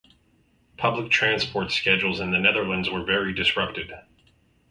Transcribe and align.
Public 0.77 1.11
transport 1.11 1.71
schedules 1.71 2.19
in 2.19 2.31
the 2.31 2.39
Netherlands 2.39 2.89
were 2.89 3.03
very 3.03 3.33
disrupted. 3.35 3.91